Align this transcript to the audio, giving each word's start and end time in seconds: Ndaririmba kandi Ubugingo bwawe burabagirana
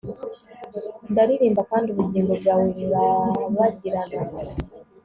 Ndaririmba 1.11 1.61
kandi 1.71 1.87
Ubugingo 1.89 2.31
bwawe 2.41 2.65
burabagirana 2.77 4.19